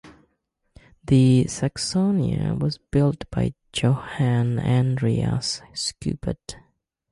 The 1.03 1.45
"Saxonia" 1.47 2.57
was 2.59 2.79
built 2.89 3.29
by 3.29 3.53
Johann 3.71 4.57
Andreas 4.57 5.61
Schubert. 5.75 6.55